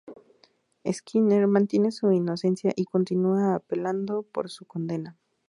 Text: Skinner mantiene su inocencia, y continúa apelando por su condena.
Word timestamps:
Skinner 0.91 1.45
mantiene 1.45 1.91
su 1.91 2.11
inocencia, 2.11 2.71
y 2.75 2.85
continúa 2.85 3.53
apelando 3.53 4.23
por 4.23 4.49
su 4.49 4.65
condena. 4.65 5.15